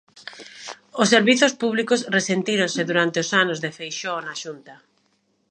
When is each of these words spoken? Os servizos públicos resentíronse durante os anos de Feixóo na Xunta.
Os 1.01 1.07
servizos 1.15 1.53
públicos 1.61 1.99
resentíronse 2.17 2.81
durante 2.89 3.17
os 3.23 3.29
anos 3.43 3.57
de 3.63 3.73
Feixóo 3.77 4.19
na 4.25 4.35
Xunta. 4.41 4.75